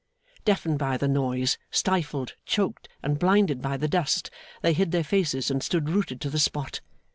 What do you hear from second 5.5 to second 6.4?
and stood rooted to the